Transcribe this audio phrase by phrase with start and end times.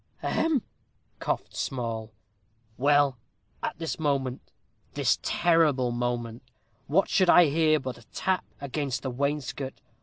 [0.23, 0.63] "Ahem!"
[1.19, 2.11] coughed Small.
[2.75, 3.19] "Well,
[3.61, 4.41] at this moment
[4.95, 6.41] this terrible moment
[6.87, 9.73] what should I hear but a tap against the wainscot.